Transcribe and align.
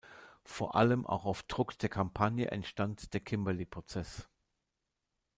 Vor 0.45 0.73
allem 0.75 1.05
auch 1.05 1.25
auf 1.25 1.43
Druck 1.43 1.77
der 1.77 1.89
Kampagne 1.89 2.47
entstand 2.49 3.13
der 3.13 3.19
Kimberley-Prozess. 3.21 4.27